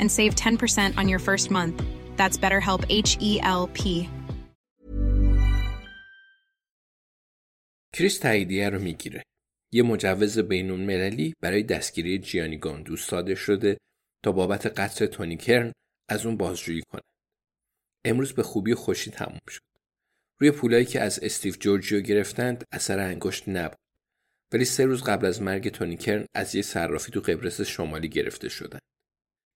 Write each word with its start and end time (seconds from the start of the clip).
and 0.00 0.08
save 0.18 0.32
10% 0.34 0.94
on 1.00 1.06
your 1.12 1.20
first 1.28 1.46
month. 1.50 1.76
That's 2.18 2.36
BetterHelp 2.44 2.82
H 2.88 3.10
E 3.30 3.32
L 3.60 3.64
P. 3.78 4.08
کریس 7.92 8.18
تاییدیه 8.18 8.70
رو 8.70 8.78
می‌گیره. 8.78 9.22
یه 9.72 9.82
مجوز 9.82 10.38
بینون 10.38 10.80
مللی 10.80 11.34
برای 11.40 11.62
دستگیری 11.62 12.18
جیانی 12.18 12.58
گاندوس 12.58 13.06
صادر 13.06 13.34
شده 13.34 13.78
تا 14.24 14.32
بابت 14.32 14.66
قتل 14.66 15.06
تونی 15.06 15.36
کرن 15.36 15.72
از 16.08 16.26
اون 16.26 16.36
بازجویی 16.36 16.82
کنه. 16.92 17.02
امروز 18.04 18.32
به 18.32 18.42
خوبی 18.42 18.74
خوشی 18.74 19.10
تموم 19.10 19.38
شد. 19.50 19.60
روی 20.40 20.50
پولایی 20.50 20.84
که 20.84 21.00
از 21.00 21.18
استیو 21.22 21.54
جورجیو 21.54 22.00
گرفتند 22.00 22.64
اثر 22.72 22.98
انگشت 22.98 23.48
نبود. 23.48 23.78
ولی 24.52 24.64
سه 24.64 24.84
روز 24.84 25.02
قبل 25.02 25.26
از 25.26 25.42
مرگ 25.42 25.68
تونی 25.68 25.96
کرن 25.96 26.26
از 26.34 26.54
یه 26.54 26.62
صرافی 26.62 27.12
تو 27.12 27.20
قبرس 27.20 27.60
شمالی 27.60 28.08
گرفته 28.08 28.48
شدن. 28.48 28.78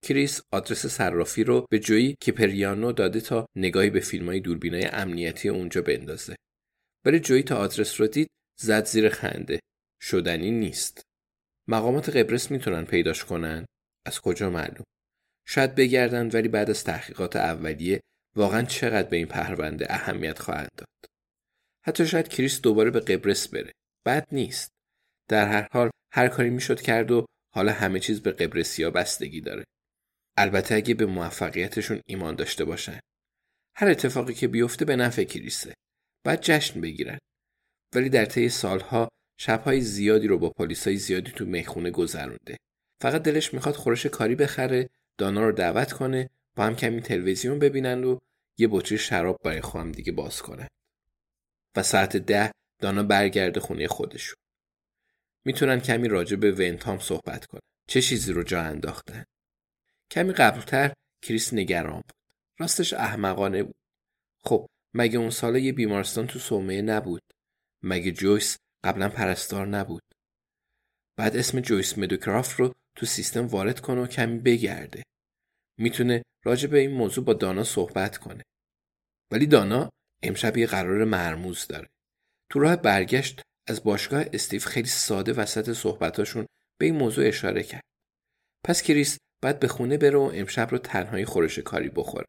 کریس 0.09 0.41
آدرس 0.51 0.85
صرافی 0.85 1.43
رو 1.43 1.65
به 1.69 1.79
جویی 1.79 2.15
کیپریانو 2.21 2.91
داده 2.91 3.21
تا 3.21 3.45
نگاهی 3.55 3.89
به 3.89 3.99
فیلمای 3.99 4.39
دوربینای 4.39 4.85
امنیتی 4.85 5.49
اونجا 5.49 5.81
بندازه. 5.81 6.35
ولی 7.05 7.19
جویی 7.19 7.43
تا 7.43 7.57
آدرس 7.57 8.01
رو 8.01 8.07
دید 8.07 8.27
زد 8.59 8.85
زیر 8.85 9.09
خنده. 9.09 9.59
شدنی 10.01 10.51
نیست. 10.51 11.01
مقامات 11.67 12.09
قبرس 12.09 12.51
می‌تونن 12.51 12.85
پیداش 12.85 13.25
کنن؟ 13.25 13.65
از 14.05 14.21
کجا 14.21 14.49
معلوم؟ 14.49 14.83
شاید 15.47 15.75
بگردن 15.75 16.29
ولی 16.29 16.47
بعد 16.47 16.69
از 16.69 16.83
تحقیقات 16.83 17.35
اولیه 17.35 18.01
واقعا 18.35 18.61
چقدر 18.61 19.09
به 19.09 19.17
این 19.17 19.27
پرونده 19.27 19.93
اهمیت 19.93 20.39
خواهند 20.39 20.71
داد. 20.77 21.09
حتی 21.85 22.07
شاید 22.07 22.27
کریس 22.27 22.61
دوباره 22.61 22.91
به 22.91 22.99
قبرس 22.99 23.47
بره. 23.47 23.71
بد 24.05 24.27
نیست. 24.31 24.69
در 25.27 25.47
هر 25.47 25.67
حال 25.71 25.89
هر 26.13 26.27
کاری 26.27 26.49
می‌شد 26.49 26.81
کرد 26.81 27.11
و 27.11 27.25
حالا 27.55 27.71
همه 27.71 27.99
چیز 27.99 28.21
به 28.21 28.31
قبرسیا 28.31 28.91
بستگی 28.91 29.41
داره. 29.41 29.63
البته 30.39 30.75
اگه 30.75 30.93
به 30.93 31.05
موفقیتشون 31.05 32.01
ایمان 32.05 32.35
داشته 32.35 32.65
باشن. 32.65 32.99
هر 33.75 33.87
اتفاقی 33.87 34.33
که 34.33 34.47
بیفته 34.47 34.85
به 34.85 34.95
نفع 34.95 35.23
کریسه. 35.23 35.73
باید 36.25 36.41
جشن 36.41 36.81
بگیرن. 36.81 37.19
ولی 37.95 38.09
در 38.09 38.25
طی 38.25 38.49
سالها 38.49 39.09
شبهای 39.39 39.81
زیادی 39.81 40.27
رو 40.27 40.37
با 40.37 40.49
پلیسای 40.49 40.97
زیادی 40.97 41.31
تو 41.31 41.45
می‌خونه 41.45 41.91
گذرونده. 41.91 42.57
فقط 43.01 43.23
دلش 43.23 43.53
می‌خواد 43.53 43.75
خورش 43.75 44.05
کاری 44.05 44.35
بخره، 44.35 44.89
دانا 45.17 45.43
رو 45.43 45.51
دعوت 45.51 45.93
کنه، 45.93 46.29
با 46.55 46.63
هم 46.65 46.75
کمی 46.75 47.01
تلویزیون 47.01 47.59
ببینن 47.59 48.03
و 48.03 48.17
یه 48.57 48.67
بطری 48.71 48.97
شراب 48.97 49.37
برای 49.43 49.61
خواهم 49.61 49.91
دیگه 49.91 50.11
باز 50.11 50.41
کنن. 50.41 50.67
و 51.75 51.83
ساعت 51.83 52.17
ده 52.17 52.51
دانا 52.81 53.03
برگرده 53.03 53.59
خونه 53.59 53.87
خودشون. 53.87 54.35
می‌تونن 55.45 55.79
کمی 55.79 56.07
راجع 56.07 56.35
به 56.35 56.51
ونتام 56.51 56.99
صحبت 56.99 57.45
کنن. 57.45 57.61
چه 57.87 58.01
چیزی 58.01 58.33
رو 58.33 58.43
جا 58.43 58.61
انداختن؟ 58.61 59.23
کمی 60.11 60.33
قبلتر 60.33 60.93
کریس 61.21 61.53
نگران 61.53 62.01
بود. 62.01 62.13
راستش 62.59 62.93
احمقانه 62.93 63.63
بود. 63.63 63.75
خب 64.43 64.67
مگه 64.93 65.19
اون 65.19 65.29
سال 65.29 65.55
یه 65.55 65.73
بیمارستان 65.73 66.27
تو 66.27 66.39
سومه 66.39 66.81
نبود؟ 66.81 67.21
مگه 67.83 68.11
جویس 68.11 68.57
قبلا 68.83 69.09
پرستار 69.09 69.67
نبود؟ 69.67 70.03
بعد 71.17 71.37
اسم 71.37 71.59
جویس 71.59 71.97
مدوکراف 71.97 72.55
رو 72.55 72.75
تو 72.95 73.05
سیستم 73.05 73.47
وارد 73.47 73.79
کنه 73.79 74.01
و 74.01 74.07
کمی 74.07 74.39
بگرده. 74.39 75.03
می‌تونه 75.77 76.23
راجع 76.45 76.67
به 76.67 76.79
این 76.79 76.91
موضوع 76.91 77.25
با 77.25 77.33
دانا 77.33 77.63
صحبت 77.63 78.17
کنه. 78.17 78.43
ولی 79.31 79.45
دانا 79.45 79.89
امشب 80.23 80.57
یه 80.57 80.67
قرار 80.67 81.03
مرموز 81.03 81.67
داره. 81.67 81.89
تو 82.49 82.59
راه 82.59 82.75
برگشت 82.75 83.41
از 83.67 83.83
باشگاه 83.83 84.25
استیو 84.33 84.61
خیلی 84.61 84.87
ساده 84.87 85.33
وسط 85.33 85.73
صحبتاشون 85.73 86.45
به 86.77 86.85
این 86.85 86.95
موضوع 86.95 87.27
اشاره 87.27 87.63
کرد. 87.63 87.83
پس 88.63 88.81
کریس 88.81 89.17
بعد 89.41 89.59
به 89.59 89.67
خونه 89.67 89.97
بره 89.97 90.17
و 90.17 90.31
امشب 90.33 90.67
رو 90.71 90.77
تنهایی 90.77 91.25
خورش 91.25 91.59
کاری 91.59 91.89
بخوره. 91.89 92.25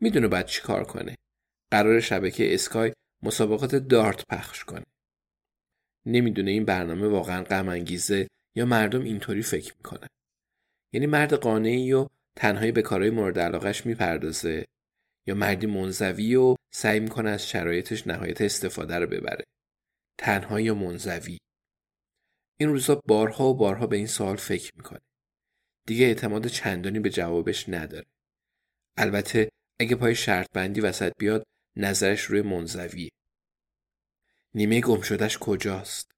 می‌دونه 0.00 0.28
بعد 0.28 0.46
چی 0.46 0.62
کار 0.62 0.84
کنه. 0.84 1.14
قرار 1.70 2.00
شبکه 2.00 2.54
اسکای 2.54 2.92
مسابقات 3.22 3.74
دارت 3.74 4.24
پخش 4.28 4.64
کنه. 4.64 4.84
نمی‌دونه 6.06 6.50
این 6.50 6.64
برنامه 6.64 7.08
واقعا 7.08 7.42
غم 7.42 7.68
انگیزه 7.68 8.28
یا 8.56 8.66
مردم 8.66 9.04
اینطوری 9.04 9.42
فکر 9.42 9.74
می‌کنن. 9.76 10.08
یعنی 10.92 11.06
مرد 11.06 11.34
قانعی 11.34 11.92
و 11.92 12.06
تنهایی 12.36 12.72
به 12.72 12.82
کارهای 12.82 13.10
مورد 13.10 13.38
علاقش 13.38 13.86
می‌پردازه 13.86 14.64
یا 15.26 15.34
مردی 15.34 15.66
منزوی 15.66 16.34
و 16.34 16.54
سعی 16.74 17.00
می‌کنه 17.00 17.30
از 17.30 17.48
شرایطش 17.48 18.06
نهایت 18.06 18.40
استفاده 18.40 18.98
رو 18.98 19.06
ببره. 19.06 19.44
تنها 20.18 20.60
یا 20.60 20.74
منزوی. 20.74 21.38
این 22.60 22.68
روزا 22.68 23.02
بارها 23.06 23.48
و 23.48 23.54
بارها 23.54 23.86
به 23.86 23.96
این 23.96 24.06
سوال 24.06 24.36
فکر 24.36 24.72
می‌کنه. 24.76 25.00
دیگه 25.86 26.06
اعتماد 26.06 26.46
چندانی 26.46 27.00
به 27.00 27.10
جوابش 27.10 27.68
نداره. 27.68 28.06
البته 28.96 29.48
اگه 29.80 29.96
پای 29.96 30.14
شرط 30.14 30.46
بندی 30.52 30.80
وسط 30.80 31.12
بیاد 31.18 31.46
نظرش 31.76 32.20
روی 32.20 32.42
منزویه. 32.42 33.10
نیمه 34.54 34.80
گم 34.80 35.00
شدهش 35.00 35.38
کجاست؟ 35.38 36.10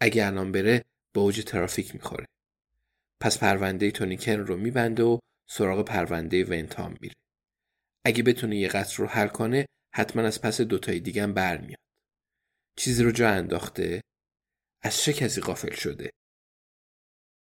اگه 0.00 0.26
الان 0.26 0.52
بره 0.52 0.84
به 1.12 1.20
اوج 1.20 1.44
ترافیک 1.44 1.94
می‌خوره. 1.94 2.26
پس 3.20 3.38
پرونده 3.38 3.90
تونیکن 3.90 4.32
رو 4.32 4.56
میبنده 4.56 5.02
و 5.02 5.18
سراغ 5.46 5.84
پرونده 5.84 6.44
ونتام 6.44 6.96
میره. 7.00 7.14
اگه 8.04 8.22
بتونه 8.22 8.56
یه 8.56 8.68
قتل 8.68 8.96
رو 8.96 9.06
حل 9.06 9.28
کنه 9.28 9.66
حتما 9.94 10.22
از 10.22 10.40
پس 10.40 10.60
دوتای 10.60 11.00
دیگه 11.00 11.22
هم 11.22 11.34
برمیاد. 11.34 11.78
چیزی 12.76 13.02
رو 13.02 13.10
جا 13.10 13.30
انداخته؟ 13.30 14.02
از 14.82 14.96
چه 14.96 15.12
کسی 15.12 15.40
غافل 15.40 15.74
شده؟ 15.74 16.10